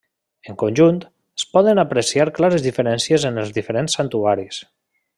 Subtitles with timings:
[0.51, 0.95] En conjunt,
[1.39, 4.65] es poden apreciar clares diferències en els diferents santuaris.